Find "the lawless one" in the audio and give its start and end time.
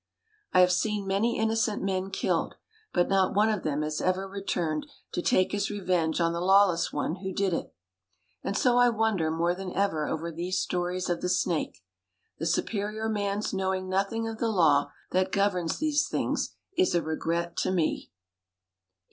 6.33-7.17